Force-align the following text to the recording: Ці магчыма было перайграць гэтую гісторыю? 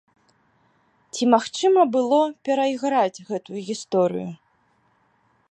Ці 1.15 1.23
магчыма 1.33 1.81
было 1.97 2.21
перайграць 2.49 3.23
гэтую 3.29 3.59
гісторыю? 3.71 4.29